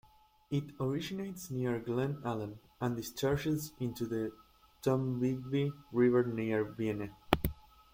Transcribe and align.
It 0.49 0.71
originates 0.79 1.51
near 1.51 1.79
Glen 1.79 2.23
Allen, 2.25 2.57
and 2.79 2.95
discharges 2.95 3.71
into 3.79 4.07
the 4.07 4.31
Tombigbee 4.81 5.71
River 5.91 6.23
near 6.23 6.63
Vienna. 6.65 7.11